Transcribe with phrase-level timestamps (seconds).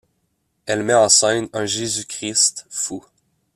[0.65, 3.05] Elle met en scène un Jésus-Christ fou.